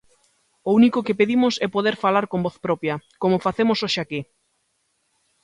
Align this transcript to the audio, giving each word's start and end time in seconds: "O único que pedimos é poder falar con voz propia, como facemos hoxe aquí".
"O 0.67 0.69
único 0.79 1.05
que 1.05 1.17
pedimos 1.19 1.53
é 1.65 1.67
poder 1.75 1.95
falar 2.03 2.25
con 2.31 2.39
voz 2.45 2.55
propia, 2.65 2.93
como 3.21 3.43
facemos 3.45 3.77
hoxe 3.83 3.99
aquí". 4.01 4.21